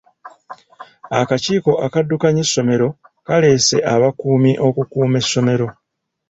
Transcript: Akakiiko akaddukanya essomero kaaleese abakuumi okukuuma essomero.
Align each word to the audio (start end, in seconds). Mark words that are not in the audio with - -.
Akakiiko 1.19 1.71
akaddukanya 1.85 2.41
essomero 2.45 2.87
kaaleese 3.25 3.77
abakuumi 3.93 4.51
okukuuma 4.67 5.15
essomero. 5.23 5.67